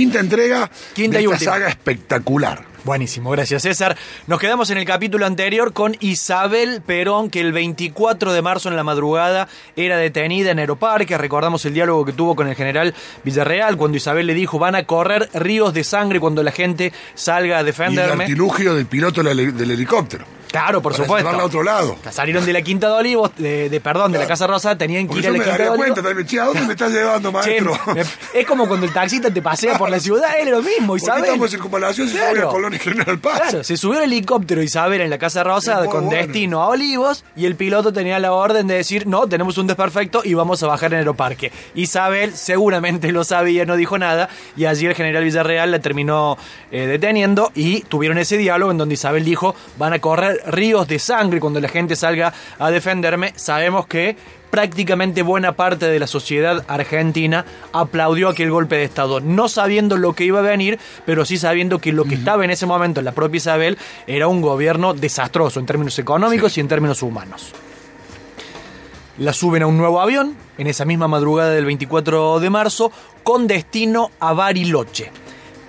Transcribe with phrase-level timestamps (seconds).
[0.00, 1.52] Quinta entrega Quinta de y esta última.
[1.52, 2.64] saga espectacular.
[2.84, 3.98] Buenísimo, gracias César.
[4.26, 8.76] Nos quedamos en el capítulo anterior con Isabel Perón, que el 24 de marzo en
[8.76, 11.18] la madrugada era detenida en Aeroparque.
[11.18, 12.94] Recordamos el diálogo que tuvo con el general
[13.24, 17.56] Villarreal cuando Isabel le dijo van a correr ríos de sangre cuando la gente salga
[17.56, 18.24] a Y el defenderme.
[18.24, 20.24] artilugio del piloto del helicóptero.
[20.50, 21.28] Claro, por Para supuesto.
[21.30, 21.96] a otro lado.
[22.10, 24.28] Salieron de la Quinta de Olivos, de, de- perdón, de la Claro.
[24.32, 25.76] Casa Rosa, tenían que Porque ir a la me Quinta de Olivos.
[25.78, 27.94] cuenta también, che, ¿a dónde me estás llevando, Che, maestro?
[27.94, 30.98] me- es como cuando el taxista te pasea por la ciudad, es lo mismo, ¿Por
[30.98, 31.24] qué Isabel.
[31.24, 33.40] estamos en circunvalación si yo voy a Colón y General Paz?
[33.42, 36.10] Claro, se subió el helicóptero Isabel en la Casa Rosa con bueno.
[36.22, 40.22] destino a Olivos y el piloto tenía la orden de decir, no, tenemos un desperfecto
[40.24, 41.52] y vamos a bajar en Aeroparque.
[41.74, 46.36] Isabel seguramente lo sabía, no dijo nada y allí el general Villarreal la terminó
[46.72, 50.98] eh, deteniendo y tuvieron ese diálogo en donde Isabel dijo, van a correr ríos de
[50.98, 53.32] sangre cuando la gente salga a defenderme.
[53.36, 54.16] Sabemos que
[54.50, 60.12] prácticamente buena parte de la sociedad argentina aplaudió aquel golpe de Estado, no sabiendo lo
[60.12, 63.06] que iba a venir, pero sí sabiendo que lo que estaba en ese momento en
[63.06, 67.52] la propia Isabel era un gobierno desastroso en términos económicos y en términos humanos.
[69.18, 72.90] La suben a un nuevo avión en esa misma madrugada del 24 de marzo
[73.22, 75.12] con destino a Bariloche.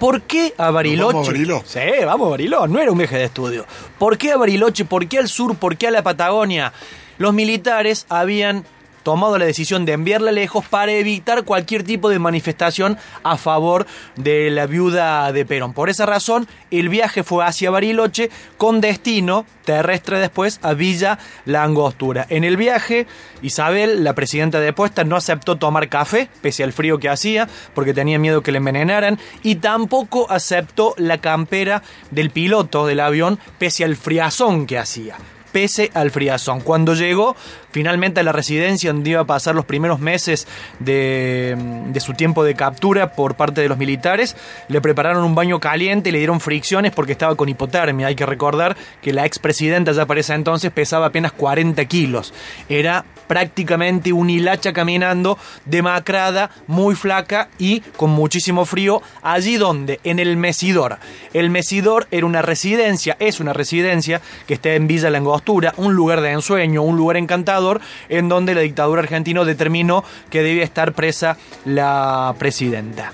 [0.01, 1.13] ¿Por qué a Bariloche?
[1.13, 1.67] vamos a Bariloche.
[1.67, 3.67] Sí, vamos a Bariloche, no era un viaje de estudio.
[3.99, 4.83] ¿Por qué a Bariloche?
[4.83, 5.55] ¿Por qué al sur?
[5.55, 6.73] ¿Por qué a la Patagonia?
[7.19, 8.65] Los militares habían
[9.03, 13.85] tomado la decisión de enviarla lejos para evitar cualquier tipo de manifestación a favor
[14.15, 15.73] de la viuda de Perón.
[15.73, 21.63] Por esa razón, el viaje fue hacia Bariloche con destino terrestre después a Villa La
[21.63, 22.25] Angostura.
[22.29, 23.07] En el viaje,
[23.41, 28.19] Isabel, la presidenta depuesta, no aceptó tomar café, pese al frío que hacía, porque tenía
[28.19, 33.95] miedo que le envenenaran, y tampoco aceptó la campera del piloto del avión, pese al
[33.95, 35.17] friazón que hacía
[35.51, 36.61] pese al friazón.
[36.61, 37.35] Cuando llegó
[37.71, 40.47] finalmente a la residencia donde iba a pasar los primeros meses
[40.79, 41.57] de,
[41.99, 44.35] su tiempo de captura por parte de los militares,
[44.67, 48.07] le prepararon un baño caliente y le dieron fricciones porque estaba con hipotermia.
[48.07, 52.33] Hay que recordar que la expresidenta ya para ese entonces pesaba apenas 40 kilos.
[52.69, 59.01] Era prácticamente un hilacha caminando, demacrada, muy flaca y con muchísimo frío.
[59.21, 60.97] Allí donde, en el Mesidor.
[61.33, 66.21] El Mesidor era una residencia, es una residencia que está en Villa Langostura, un lugar
[66.21, 67.17] de ensueño, un lugar
[68.09, 73.13] en donde la dictadura argentina determinó que debía estar presa la presidenta.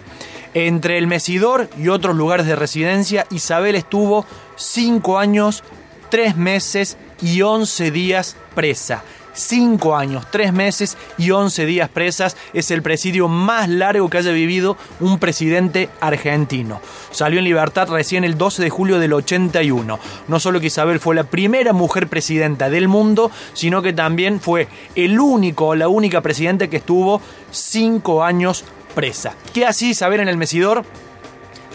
[0.54, 4.26] Entre el Mesidor y otros lugares de residencia, Isabel estuvo
[4.56, 5.64] cinco años,
[6.10, 9.04] tres meses y once días presa.
[9.38, 14.32] Cinco años, tres meses y once días presas es el presidio más largo que haya
[14.32, 16.82] vivido un presidente argentino.
[17.12, 20.00] Salió en libertad recién el 12 de julio del 81.
[20.28, 24.70] No solo que Isabel fue la primera mujer presidenta del mundo, sino que también fue
[24.96, 27.22] el único o la única presidenta que estuvo
[27.52, 28.66] cinco años
[28.96, 29.36] presa.
[29.54, 30.84] ¿Qué hacía Isabel en el Mesidor?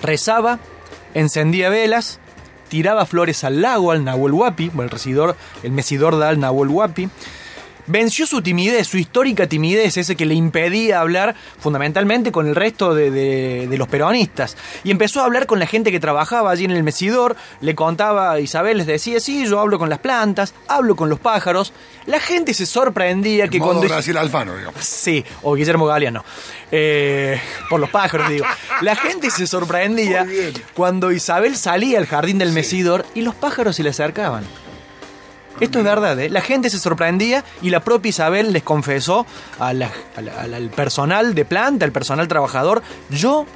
[0.03, 0.59] Rezaba,
[1.15, 2.19] encendía velas,
[2.69, 7.09] tiraba flores al lago, al Nahuel Huapi, el residor, el mesidor da al Nahuel Huapi.
[7.87, 12.95] Venció su timidez, su histórica timidez, ese que le impedía hablar fundamentalmente con el resto
[12.95, 14.57] de, de- de los peronistas.
[14.85, 18.31] Y empezó a hablar con la gente que trabajaba allí en el Mesidor, le contaba
[18.33, 21.73] a Isabel, les decía, sí, yo hablo con las plantas, hablo con los pájaros.
[22.07, 23.89] La gente se sorprendía que Modo cuando...
[23.89, 24.85] Graciela Alfano, digamos.
[24.85, 26.25] Sí, o Guillermo Galeano.
[26.71, 28.45] Eh, por los pájaros, digo.
[28.81, 30.27] La gente se sorprendía
[30.75, 34.45] cuando Isabel salía al jardín del Mesidor y los pájaros se le acercaban.
[35.61, 36.29] Esto es verdad, ¿eh?
[36.29, 39.27] La gente se sorprendía y la propia Isabel les confesó
[39.59, 43.47] al personal de planta, al personal trabajador, yo,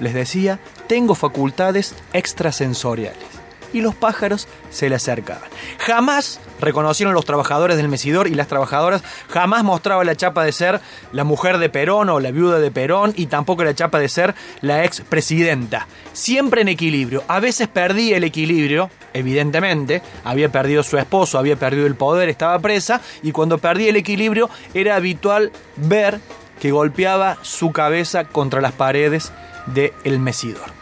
[0.00, 3.35] les decía, tengo facultades extrasensoriales.
[3.76, 5.50] Y los pájaros se le acercaban.
[5.80, 10.80] Jamás reconocieron los trabajadores del Mesidor y las trabajadoras, jamás mostraba la chapa de ser
[11.12, 14.34] la mujer de Perón o la viuda de Perón y tampoco la chapa de ser
[14.62, 15.86] la expresidenta.
[16.14, 17.22] Siempre en equilibrio.
[17.28, 22.58] A veces perdía el equilibrio, evidentemente, había perdido su esposo, había perdido el poder, estaba
[22.58, 26.18] presa y cuando perdía el equilibrio era habitual ver
[26.60, 29.32] que golpeaba su cabeza contra las paredes
[29.66, 30.75] del Mesidor.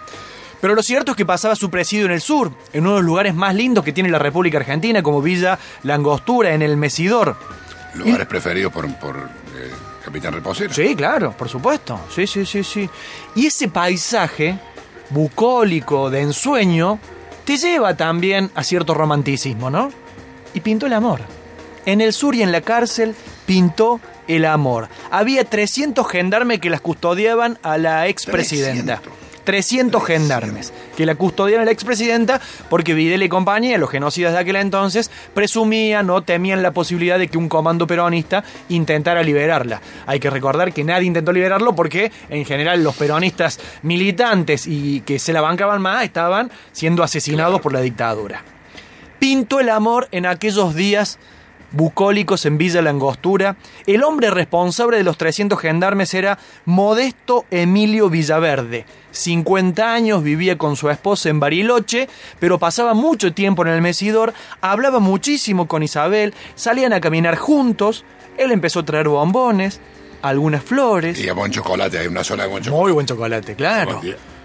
[0.64, 3.04] Pero lo cierto es que pasaba su presidio en el sur, en uno de los
[3.04, 7.36] lugares más lindos que tiene la República Argentina, como Villa Langostura, en el Mesidor.
[7.92, 9.70] Lugares preferidos por, por eh,
[10.02, 10.72] Capitán Reposero.
[10.72, 12.00] Sí, claro, por supuesto.
[12.08, 12.88] Sí, sí, sí, sí.
[13.34, 14.58] Y ese paisaje
[15.10, 16.98] bucólico, de ensueño,
[17.44, 19.92] te lleva también a cierto romanticismo, ¿no?
[20.54, 21.20] Y pintó el amor.
[21.84, 23.14] En el sur y en la cárcel
[23.44, 24.88] pintó el amor.
[25.10, 29.02] Había 300 gendarmes que las custodiaban a la expresidenta.
[29.02, 29.23] 300
[30.04, 34.56] gendarmes que la custodian a la expresidenta porque Videla y compañía, los genocidas de aquel
[34.56, 39.80] entonces, presumían o temían la posibilidad de que un comando peronista intentara liberarla.
[40.06, 45.18] Hay que recordar que nadie intentó liberarlo porque en general los peronistas militantes y que
[45.18, 48.42] se la bancaban más estaban siendo asesinados por la dictadura.
[49.18, 51.18] Pinto el amor en aquellos días
[51.74, 53.56] bucólicos en Villa Langostura,
[53.86, 58.86] el hombre responsable de los 300 gendarmes era Modesto Emilio Villaverde.
[59.14, 62.08] 50 años, vivía con su esposa en Bariloche,
[62.38, 68.04] pero pasaba mucho tiempo en el Mesidor, hablaba muchísimo con Isabel, salían a caminar juntos,
[68.36, 69.80] él empezó a traer bombones,
[70.22, 71.18] algunas flores.
[71.18, 72.82] Y buen chocolate, hay una sola de buen chocolate.
[72.82, 74.00] Muy buen chocolate, claro.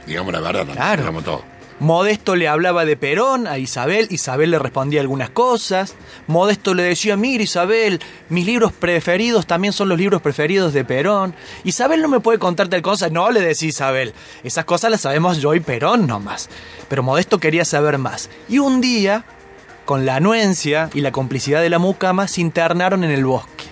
[0.05, 1.01] Digamos la verdad, claro.
[1.01, 1.58] digamos todo.
[1.79, 5.95] Modesto le hablaba de Perón a Isabel, Isabel le respondía algunas cosas.
[6.27, 11.33] Modesto le decía, mira Isabel, mis libros preferidos también son los libros preferidos de Perón.
[11.63, 13.09] Isabel no me puede contar tal cosa.
[13.09, 16.49] No, le decía Isabel, esas cosas las sabemos yo y Perón nomás.
[16.89, 18.29] Pero Modesto quería saber más.
[18.49, 19.23] Y un día,
[19.85, 23.65] con la anuencia y la complicidad de la mucama, se internaron en el bosque.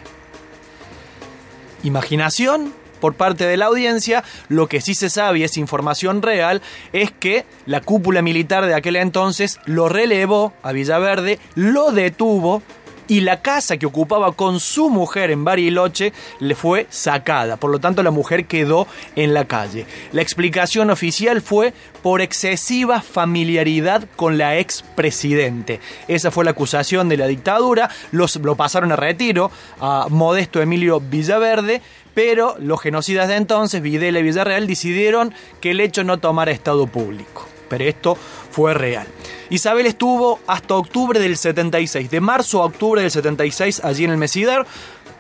[1.83, 6.61] Imaginación por parte de la audiencia, lo que sí se sabe y es información real
[6.93, 12.61] es que la cúpula militar de aquel entonces lo relevó a Villaverde, lo detuvo
[13.07, 17.57] y la casa que ocupaba con su mujer en Bariloche le fue sacada.
[17.57, 19.85] Por lo tanto, la mujer quedó en la calle.
[20.11, 21.73] La explicación oficial fue
[22.03, 25.79] por excesiva familiaridad con la expresidente.
[26.07, 27.89] Esa fue la acusación de la dictadura.
[28.11, 31.81] Los, lo pasaron a retiro a Modesto Emilio Villaverde
[32.17, 36.87] pero los genocidas de entonces, Videla y Villarreal, decidieron que el hecho no tomara estado
[36.87, 37.47] público.
[37.69, 38.17] Pero esto
[38.49, 39.05] fue real.
[39.51, 44.17] Isabel estuvo hasta octubre del 76, de marzo a octubre del 76 allí en el
[44.17, 44.65] Mesidar.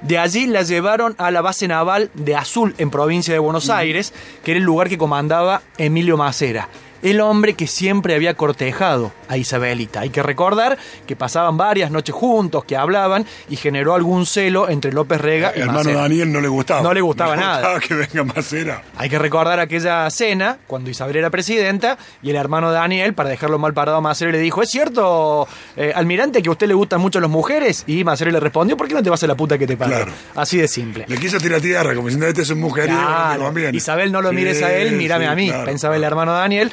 [0.01, 4.11] De allí la llevaron a la base naval de Azul en provincia de Buenos Aires,
[4.43, 6.67] que era el lugar que comandaba Emilio Macera
[7.01, 10.01] el hombre que siempre había cortejado a Isabelita.
[10.01, 14.91] Hay que recordar que pasaban varias noches juntos, que hablaban y generó algún celo entre
[14.91, 16.81] López Rega y hermano Daniel no le gustaba.
[16.81, 17.79] No le gustaba nada.
[17.79, 18.83] que venga Macera.
[18.97, 23.59] Hay que recordar aquella cena cuando Isabel era presidenta y el hermano Daniel, para dejarlo
[23.59, 27.01] mal parado a Macera, le dijo: ¿Es cierto, eh, almirante, que a usted le gustan
[27.01, 27.83] mucho las mujeres?
[27.87, 30.07] Y Macera le respondió: ¿Por qué no te vas a la puta que te paga?
[30.35, 31.05] Así de simple.
[31.07, 32.89] Le quiso tirar tierra, como diciendo: Este es un mujer.
[33.73, 36.71] Isabel, no lo mires a él, mírame a mí, pensaba el hermano Daniel.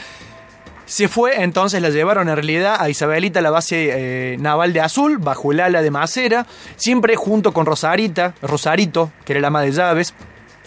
[0.95, 5.19] Se fue, entonces la llevaron en realidad a Isabelita la base eh, naval de Azul,
[5.19, 6.47] bajo el ala de Macera,
[6.77, 10.15] siempre junto con Rosarita, Rosarito, que era el ama de llaves.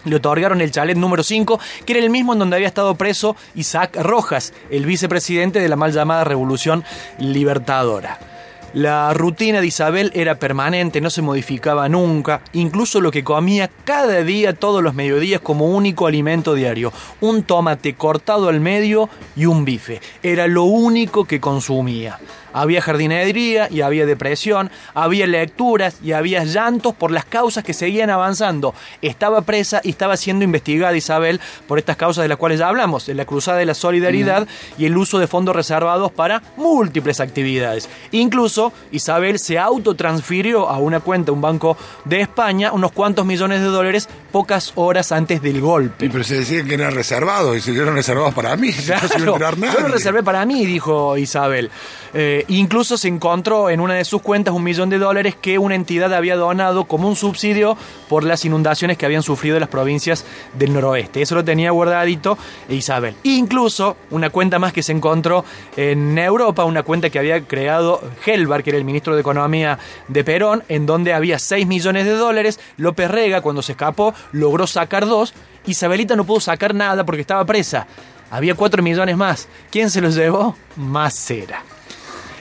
[0.03, 3.37] Le otorgaron el chalet número 5, que era el mismo en donde había estado preso
[3.55, 6.83] Isaac Rojas, el vicepresidente de la mal llamada Revolución
[7.19, 8.36] Libertadora.
[8.77, 14.21] La rutina de Isabel era permanente, no se modificaba nunca, incluso lo que comía cada
[14.21, 16.93] día, todos los mediodías, como único alimento diario.
[17.19, 19.99] Un tomate cortado al medio y un bife.
[20.21, 22.19] Era lo único que consumía.
[22.53, 28.09] Había jardinería y había depresión, había lecturas y había llantos por las causas que seguían
[28.09, 28.73] avanzando.
[29.01, 33.07] Estaba presa y estaba siendo investigada Isabel por estas causas de las cuales ya hablamos,
[33.07, 34.47] la cruzada de la solidaridad
[34.77, 37.89] y el uso de fondos reservados para múltiples actividades.
[38.11, 43.67] Incluso Isabel se autotransfirió a una cuenta, un banco de España, unos cuantos millones de
[43.67, 46.05] dólares pocas horas antes del golpe.
[46.05, 48.71] Y pero se decía que eran reservados y se dieron reservados para mí.
[49.19, 51.69] no yo lo reservé para mí, dijo Isabel.
[52.13, 55.75] Eh, incluso se encontró en una de sus cuentas un millón de dólares que una
[55.75, 57.77] entidad había donado como un subsidio
[58.09, 61.21] por las inundaciones que habían sufrido las provincias del noroeste.
[61.21, 62.37] Eso lo tenía guardadito
[62.69, 63.15] Isabel.
[63.23, 65.45] Incluso una cuenta más que se encontró
[65.75, 70.23] en Europa, una cuenta que había creado Helbar, que era el ministro de Economía de
[70.23, 72.59] Perón, en donde había 6 millones de dólares.
[72.77, 75.33] López Rega, cuando se escapó, logró sacar dos.
[75.65, 77.87] Isabelita no pudo sacar nada porque estaba presa.
[78.29, 79.47] Había 4 millones más.
[79.71, 80.55] ¿Quién se los llevó?
[80.75, 81.76] Macera.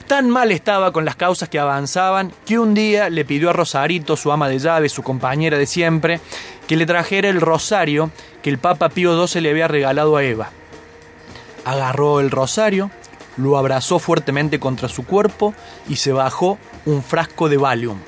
[0.06, 4.16] Tan mal estaba con las causas que avanzaban que un día le pidió a Rosarito,
[4.16, 6.20] su ama de llaves, su compañera de siempre,
[6.68, 8.10] que le trajera el rosario
[8.40, 10.50] que el Papa Pío XII le había regalado a Eva.
[11.64, 12.92] Agarró el rosario,
[13.36, 15.54] lo abrazó fuertemente contra su cuerpo
[15.88, 17.98] y se bajó un frasco de Valium.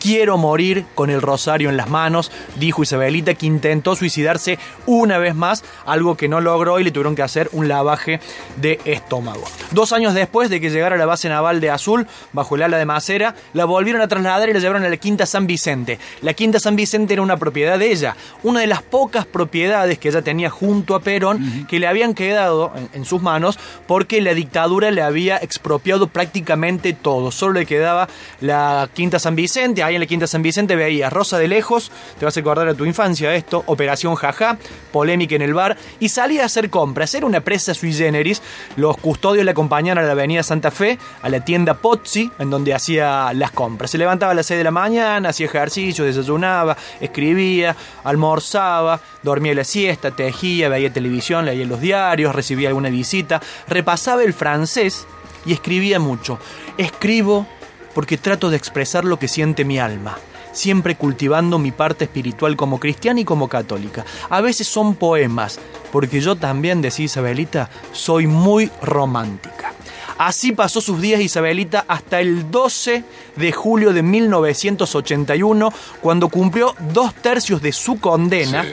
[0.00, 5.34] Quiero morir con el rosario en las manos, dijo Isabelita, que intentó suicidarse una vez
[5.34, 8.18] más, algo que no logró y le tuvieron que hacer un lavaje
[8.56, 9.44] de estómago.
[9.72, 12.78] Dos años después de que llegara a la base naval de Azul, bajo el ala
[12.78, 15.98] de Macera, la volvieron a trasladar y la llevaron a la Quinta San Vicente.
[16.22, 20.08] La Quinta San Vicente era una propiedad de ella, una de las pocas propiedades que
[20.08, 24.32] ella tenía junto a Perón, que le habían quedado en, en sus manos porque la
[24.32, 27.30] dictadura le había expropiado prácticamente todo.
[27.30, 28.08] Solo le quedaba
[28.40, 32.24] la Quinta San Vicente, ahí en la Quinta San Vicente, veías Rosa de Lejos, te
[32.24, 34.58] vas a acordar a tu infancia esto, Operación Jaja,
[34.92, 37.14] polémica en el bar, y salía a hacer compras.
[37.14, 38.42] Era una presa sui generis.
[38.76, 42.74] Los custodios le acompañaron a la Avenida Santa Fe, a la tienda Pozzi, en donde
[42.74, 43.90] hacía las compras.
[43.90, 49.64] Se levantaba a las 6 de la mañana, hacía ejercicio, desayunaba, escribía, almorzaba, dormía la
[49.64, 55.06] siesta, tejía, veía televisión, leía los diarios, recibía alguna visita, repasaba el francés
[55.44, 56.38] y escribía mucho.
[56.76, 57.46] Escribo
[57.94, 60.18] porque trato de expresar lo que siente mi alma,
[60.52, 64.04] siempre cultivando mi parte espiritual como cristiana y como católica.
[64.28, 65.58] A veces son poemas,
[65.92, 69.72] porque yo también, decía Isabelita, soy muy romántica.
[70.18, 73.04] Así pasó sus días Isabelita hasta el 12
[73.36, 78.66] de julio de 1981, cuando cumplió dos tercios de su condena.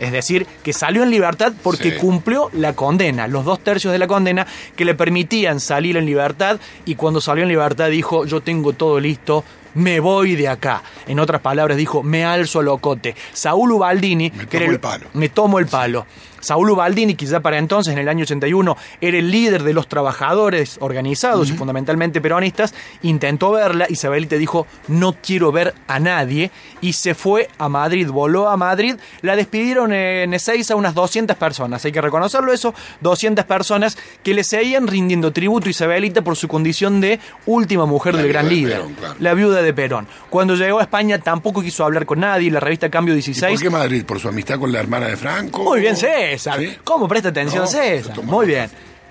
[0.00, 1.96] Es decir, que salió en libertad porque Sí.
[1.98, 6.58] cumplió la condena, los dos tercios de la condena que le permitían salir en libertad
[6.86, 10.82] y cuando salió en libertad dijo yo tengo todo listo, me voy de acá.
[11.06, 13.14] En otras palabras dijo me alzo al ocote.
[13.32, 15.06] Saúl Ubaldini, Me que tomo el palo.
[15.12, 16.06] me tomo el palo.
[16.40, 19.88] Saúl Ubaldini, que ya para entonces, en el año 81, era el líder de los
[19.88, 23.86] trabajadores organizados y fundamentalmente peronistas, intentó verla.
[23.88, 28.96] Isabelita dijo, no quiero ver a nadie, y se fue a Madrid, voló a Madrid.
[29.22, 34.44] La despidieron en Ezeiza unas 200 personas, hay que reconocerlo eso, 200 personas que le
[34.44, 38.54] seguían rindiendo tributo a Isabelita por su condición de última mujer La del gran de
[38.54, 39.14] líder, Perón, claro.
[39.18, 40.06] la viuda de Perón.
[40.28, 43.62] Cuando llegó a España tampoco quiso hablar con nadie, la revista Cambio ¿Y 16 por
[43.62, 44.04] qué Madrid?
[44.04, 45.62] ¿Por su amistad con la hermana de Franco?
[45.64, 45.96] muy bien,
[46.30, 46.58] César.
[46.58, 46.76] ¿Sí?
[46.84, 48.22] ¿Cómo presta atención, No, César?
[48.22, 48.70] Muy bien.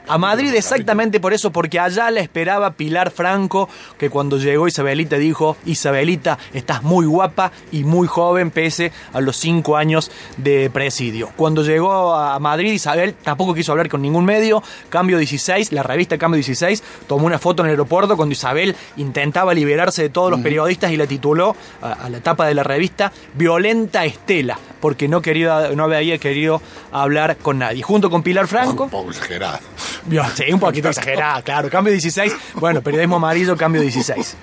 [0.10, 5.18] A Madrid exactamente por eso, porque allá la esperaba Pilar Franco, que cuando llegó Isabelita
[5.18, 11.30] dijo, Isabelita, estás muy guapa y muy joven pese a los cinco años de presidio.
[11.36, 14.64] Cuando llegó a Madrid, Isabel tampoco quiso hablar con ningún medio.
[14.90, 19.54] Cambio 16, la revista Cambio 16, tomó una foto en el aeropuerto cuando Isabel intentaba
[19.54, 23.12] liberarse de todos los periodistas y la tituló a, a la tapa de la revista
[23.36, 27.84] Violenta Estela, porque no, quería, no había querido hablar con nadie.
[27.84, 28.86] Junto con Pilar Franco.
[28.86, 28.92] Un
[30.36, 31.70] Sí, un poquito exagerada, claro.
[31.70, 32.34] Cambio 16.
[32.56, 34.36] Bueno, periodismo amarillo, cambio 16.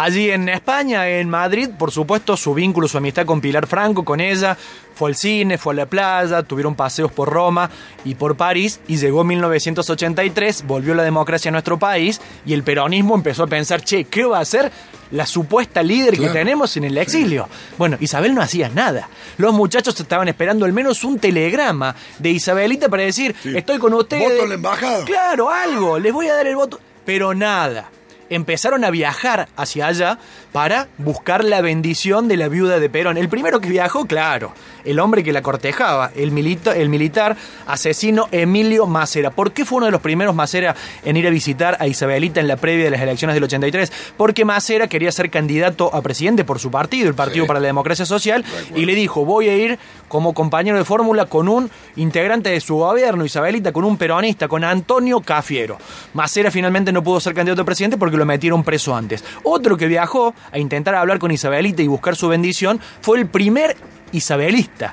[0.00, 4.20] Allí en España, en Madrid, por supuesto, su vínculo, su amistad con Pilar Franco, con
[4.20, 4.56] ella,
[4.94, 7.68] fue al cine, fue a la playa, tuvieron paseos por Roma
[8.04, 13.16] y por París, y llegó 1983, volvió la democracia a nuestro país, y el peronismo
[13.16, 14.70] empezó a pensar, che, ¿qué va a hacer
[15.10, 16.32] la supuesta líder Claro.
[16.32, 17.48] que tenemos en el exilio?
[17.76, 19.08] Bueno, Isabel no hacía nada.
[19.36, 23.56] Los muchachos estaban esperando al menos un telegrama de Isabelita para decir, Sí.
[23.56, 24.22] estoy con ustedes.
[24.30, 25.04] Voto en la embajada.
[25.04, 26.78] Claro, algo, les voy a dar el voto.
[27.04, 27.90] Pero nada.
[28.30, 30.18] Empezaron a viajar hacia allá
[30.52, 33.16] para buscar la bendición de la viuda de Perón.
[33.16, 34.52] El primero que viajó, claro,
[34.84, 39.30] el hombre que la cortejaba, el, milito- el militar asesino Emilio Macera.
[39.30, 42.48] ¿Por qué fue uno de los primeros Macera en ir a visitar a Isabelita en
[42.48, 43.92] la previa de las elecciones del 83?
[44.16, 47.48] Porque Macera quería ser candidato a presidente por su partido, el Partido Sí.
[47.48, 48.44] para la Democracia Social,
[48.74, 52.76] y le dijo, voy a ir como compañero de fórmula con un integrante de su
[52.76, 55.78] gobierno, Isabelita, con un peronista, con Antonio Cafiero.
[56.14, 59.24] Macera finalmente no pudo ser candidato a presidente porque lo metieron preso antes.
[59.44, 63.76] Otro que viajó a intentar hablar con Isabelita y buscar su bendición fue el primer
[64.12, 64.92] isabelista,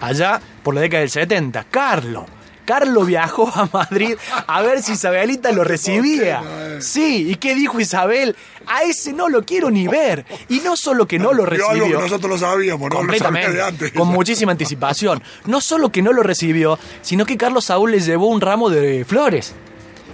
[0.00, 2.24] allá por la década del 70, Carlos.
[2.64, 4.14] Carlos viajó a Madrid
[4.46, 6.42] a ver si Isabelita lo recibía.
[6.80, 8.36] Sí, ¿y qué dijo Isabel?
[8.66, 10.26] A ese no lo quiero ni ver.
[10.50, 11.96] Y no solo que no lo Vio algo recibió.
[11.96, 12.96] que nosotros lo sabíamos, ¿no?
[12.96, 13.92] Lo Completamente, sabía de antes.
[13.92, 15.22] con muchísima anticipación.
[15.46, 19.06] No solo que no lo recibió, sino que Carlos Saúl le llevó un ramo de
[19.06, 19.54] flores.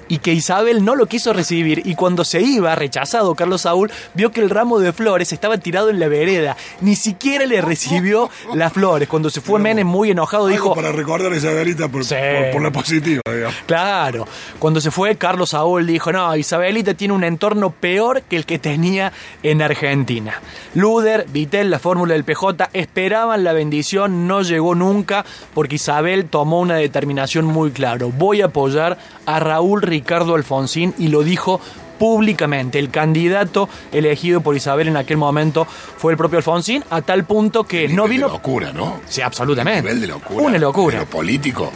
[0.09, 4.31] Y que Isabel no lo quiso recibir y cuando se iba, rechazado Carlos Saúl, vio
[4.33, 6.57] que el ramo de flores estaba tirado en la vereda.
[6.81, 9.09] Ni siquiera le recibió las flores.
[9.09, 10.75] Cuando se fue Menem muy enojado dijo...
[10.75, 12.15] para recordar a Isabelita por, Sí.
[12.15, 13.55] por, por la positiva, digamos.
[13.67, 14.27] Claro,
[14.59, 18.59] cuando se fue Carlos Saúl dijo, no, Isabelita tiene un entorno peor que el que
[18.59, 20.41] tenía en Argentina.
[20.75, 26.61] Luder, Vitel, la fórmula del PJ esperaban la bendición, no llegó nunca porque Isabel tomó
[26.61, 28.07] una determinación muy clara.
[28.07, 29.94] Voy a apoyar a Raúl Ricardo
[30.35, 31.61] Alfonsín y lo dijo
[31.99, 32.79] públicamente.
[32.79, 37.65] El candidato elegido por Isabel en aquel momento fue el propio Alfonsín, a tal punto
[37.65, 38.27] que no vino...
[38.27, 39.01] De locura, ¿no?
[39.09, 39.83] Sí, absolutamente.
[39.83, 40.43] Nivel de locura.
[40.45, 40.99] Una locura.
[40.99, 41.71] De lo político.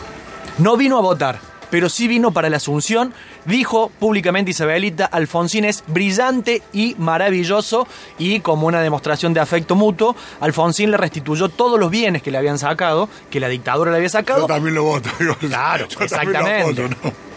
[0.58, 1.38] No vino a votar,
[1.70, 3.14] pero sí vino para la Asunción.
[3.44, 7.87] Dijo públicamente Isabelita, Alfonsín es brillante y maravilloso
[8.18, 12.38] y como una demostración de afecto mutuo, Alfonsín le restituyó todos los bienes que le
[12.38, 14.46] habían sacado, que la dictadura le había Yo sacado.
[14.46, 15.08] también lo voto.
[15.38, 16.64] Claro, Yo lo exactamente.
[16.64, 17.27] voto, ¿no?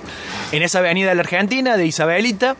[0.51, 2.57] En esa avenida de la Argentina, de Isabelita,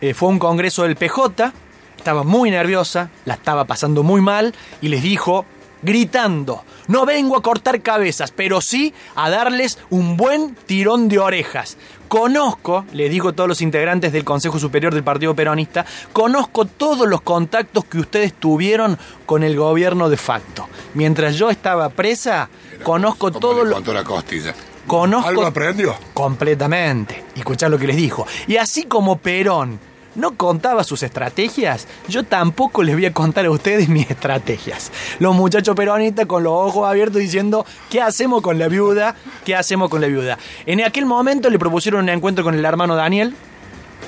[0.00, 1.52] eh, fue un congreso del PJ,
[1.96, 5.44] estaba muy nerviosa, la estaba pasando muy mal y les dijo,
[5.82, 11.78] gritando, no vengo a cortar cabezas, pero sí a darles un buen tirón de orejas.
[12.06, 17.08] Conozco, le digo a todos los integrantes del Consejo Superior del Partido Peronista, conozco todos
[17.08, 20.68] los contactos que ustedes tuvieron con el gobierno de facto.
[20.94, 22.48] Mientras yo estaba presa,
[22.84, 23.74] conozco todos los...
[23.74, 24.54] contó la costilla.
[24.86, 25.94] Conozco ¿Algo aprendió?
[26.14, 27.22] completamente.
[27.36, 28.26] Y escuchar lo que les dijo.
[28.46, 29.78] Y así como Perón
[30.14, 34.90] no contaba sus estrategias, yo tampoco les voy a contar a ustedes mis estrategias.
[35.20, 39.14] Los muchachos peronistas con los ojos abiertos diciendo, ¿qué hacemos con la viuda?
[39.44, 40.36] ¿Qué hacemos con la viuda?
[40.66, 43.34] En aquel momento le propusieron un encuentro con el hermano Daniel,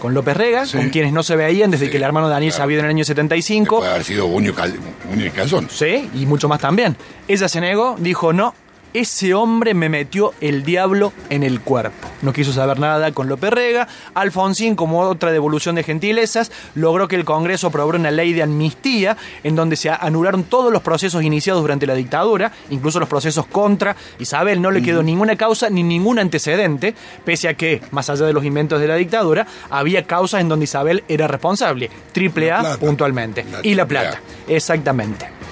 [0.00, 0.76] con López Rega, Sí.
[0.76, 2.86] con quienes no se veían desde Sí, que el hermano Daniel se había ido en
[2.86, 3.78] el año 75.
[3.78, 5.68] Puede haber sido Buño y Calzón.
[5.70, 6.96] Sí, y mucho más también.
[7.28, 8.54] Ella se negó, dijo no.
[8.94, 12.06] Ese hombre me metió el diablo en el cuerpo.
[12.22, 13.88] No quiso saber nada con López Rega.
[14.14, 19.16] Alfonsín, como otra devolución de gentilezas, logró que el Congreso aprobara una ley de amnistía
[19.42, 23.96] en donde se anularon todos los procesos iniciados durante la dictadura, incluso los procesos contra
[24.20, 24.62] Isabel.
[24.62, 28.44] No le quedó ninguna causa ni ningún antecedente, pese a que, más allá de los
[28.44, 31.90] inventos de la dictadura, había causas en donde Isabel era responsable.
[32.12, 33.44] Triple A puntualmente.
[33.64, 34.20] Y la plata.
[34.46, 35.43] Exactamente.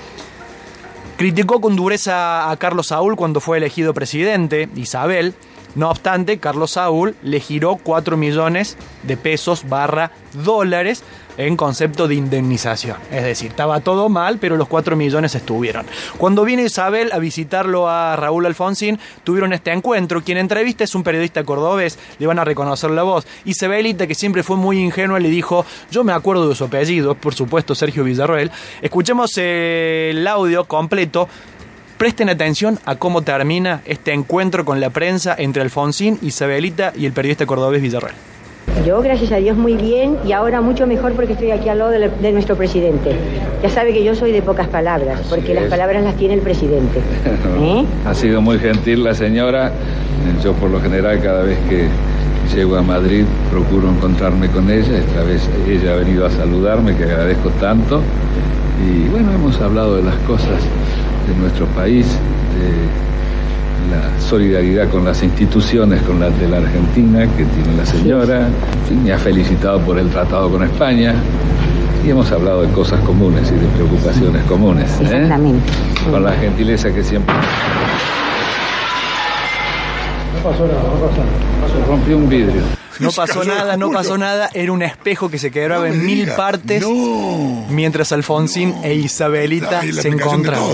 [1.23, 5.35] Criticó con dureza a Carlos Saúl cuando fue elegido presidente, Isabel.
[5.76, 11.05] No obstante, Carlos Saúl le giró 4 millones de pesos barra dólares
[11.37, 12.97] en concepto de indemnización.
[13.11, 15.87] Es decir, estaba todo mal, pero los 4 millones estuvieron.
[16.19, 20.23] Cuando viene Isabel a visitarlo a Raúl Alfonsín, tuvieron este encuentro.
[20.23, 23.27] Quien entrevista es un periodista cordobés, le van a reconocer la voz.
[23.45, 27.35] Isabelita, que siempre fue muy ingenua, le dijo, yo me acuerdo de su apellido, por
[27.35, 28.51] supuesto Sergio Villarroel.
[28.81, 31.29] Escuchemos el audio completo.
[31.99, 37.12] Presten atención a cómo termina este encuentro con la prensa entre Alfonsín, Isabelita y el
[37.12, 38.32] periodista cordobés Villarroel.
[38.87, 41.90] Yo, gracias a Dios, muy bien y ahora mucho mejor porque estoy aquí al lado
[41.90, 43.14] de, de nuestro presidente.
[43.62, 46.99] Ya sabe que yo soy de pocas palabras, porque las palabras las tiene el presidente.
[47.61, 47.85] ¿Eh?
[48.04, 49.73] Ha sido muy gentil la señora.
[50.42, 51.87] Yo por lo general cada vez que
[52.54, 54.99] llego a Madrid procuro encontrarme con ella.
[54.99, 58.00] Esta vez ella ha venido a saludarme, que agradezco tanto.
[58.85, 60.61] Y bueno, hemos hablado de las cosas
[61.28, 63.12] de nuestro país, de
[63.93, 68.47] la solidaridad con las instituciones, con las de la Argentina que tiene la señora.
[68.49, 71.15] En fin, me ha felicitado por el tratado con España.
[72.05, 74.91] Y hemos hablado de cosas comunes y de preocupaciones comunes.
[75.01, 75.05] ¿eh?
[75.05, 75.71] Exactamente.
[76.11, 77.35] Con la gentileza que siempre.
[80.35, 81.73] No pasó nada, no pasó nada.
[81.73, 82.63] Se rompió un vidrio.
[82.99, 84.51] No pasó nada, no pasó nada.
[84.53, 86.37] Era un espejo que se quebraba No en mil diga.
[86.37, 87.67] partes No.
[87.71, 90.69] mientras Alfonsín e Isabelita la se encontraban.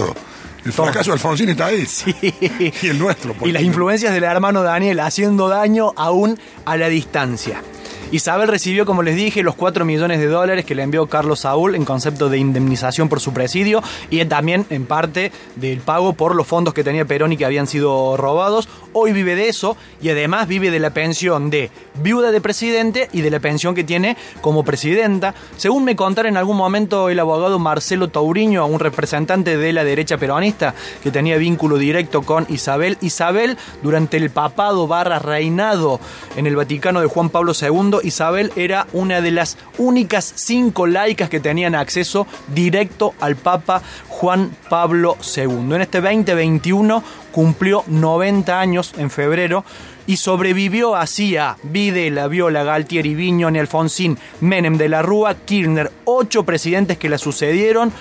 [0.68, 1.86] El fracaso de Alfonsín está ahí.
[2.82, 3.32] Y el nuestro.
[3.32, 7.62] Y porque- las influencias del hermano Daniel haciendo daño aún a la distancia.
[8.10, 11.74] Isabel recibió, como les dije, los 4 millones de dólares que le envió Carlos Saúl
[11.74, 16.46] en concepto de indemnización por su presidio y también en parte del pago por los
[16.46, 18.66] fondos que tenía Perón y que habían sido robados.
[18.94, 21.70] Hoy vive de eso y además vive de la pensión de
[22.02, 25.34] viuda de presidente y de la pensión que tiene como presidenta.
[25.58, 30.16] Según me contaron en algún momento el abogado Marcelo Tauriño, un representante de la derecha
[30.16, 32.96] peronista que tenía vínculo directo con Isabel.
[33.02, 36.00] Isabel, durante el papado barra reinado
[36.36, 41.28] en el Vaticano de Juan Pablo II, Isabel era una de las únicas cinco laicas
[41.28, 45.74] que tenían acceso directo al Papa Juan Pablo II.
[45.74, 49.64] En este 2021 cumplió 90 años en febrero
[50.06, 56.44] y sobrevivió así a Videla, Viola, Galtieri, Viñoni, Alfonsín, Menem de la Rúa, Kirchner, ocho
[56.44, 57.92] presidentes que la sucedieron.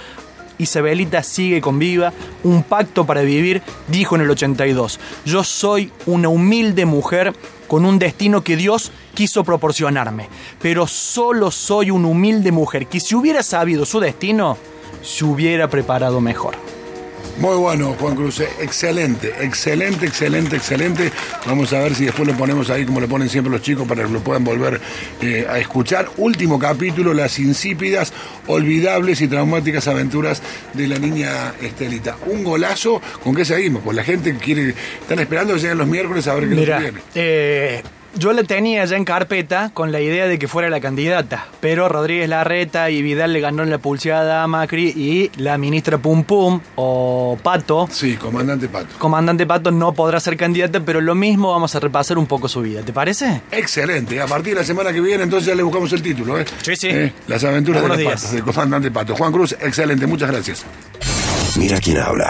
[0.57, 4.99] Isabelita sigue con viva, un pacto para vivir, dijo en el 82.
[5.25, 7.33] Yo soy una humilde mujer
[7.67, 10.29] con un destino que Dios quiso proporcionarme,
[10.61, 14.57] pero solo soy una humilde mujer que si hubiera sabido su destino,
[15.01, 16.55] se hubiera preparado mejor.
[17.39, 18.39] Muy bueno, Juan Cruz.
[18.59, 21.11] Excelente, excelente, excelente, excelente.
[21.45, 24.03] Vamos a ver si después lo ponemos ahí como le ponen siempre los chicos para
[24.03, 24.81] que lo puedan volver
[25.21, 26.09] eh, a escuchar.
[26.17, 28.11] Último capítulo, las insípidas,
[28.47, 30.41] olvidables y traumáticas aventuras
[30.73, 32.17] de la niña Estelita.
[32.25, 33.01] Un golazo.
[33.23, 33.83] ¿Con qué seguimos?
[33.83, 36.77] Pues la gente quiere, están esperando que lleguen los miércoles a ver qué lo Mira,
[36.77, 36.99] que viene.
[37.13, 37.83] eh,
[38.17, 41.87] yo la tenía ya en carpeta con la idea de que fuera la candidata, pero
[41.89, 46.23] Rodríguez Larreta y Vidal le ganó en la pulseada a Macri y la ministra Pum
[46.23, 48.97] Pum o Pato, Sí, comandante Pato.
[48.97, 52.61] comandante Pato, no podrá ser candidata, pero lo mismo vamos a repasar un poco su
[52.61, 53.41] vida, ¿te parece?
[53.51, 54.19] Excelente.
[54.21, 56.39] A partir de la semana que viene, entonces ya le buscamos el título.
[56.39, 56.45] ¿eh?
[56.63, 56.87] Sí, sí.
[56.89, 58.13] Eh, Las aventuras de los días.
[58.15, 59.15] patos, del comandante Pato.
[59.15, 60.07] Juan Cruz, excelente.
[60.07, 60.65] Muchas gracias.
[61.57, 62.25] Mira quién habla.